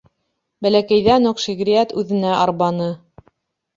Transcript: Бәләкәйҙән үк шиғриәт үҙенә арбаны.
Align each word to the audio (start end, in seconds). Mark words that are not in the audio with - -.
Бәләкәйҙән 0.65 1.29
үк 1.33 1.43
шиғриәт 1.45 1.95
үҙенә 2.03 2.33
арбаны. 2.41 2.93